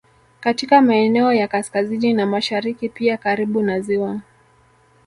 [0.39, 4.21] Katika maeneo ya kaskazini na mashariki pia karibu na ziwa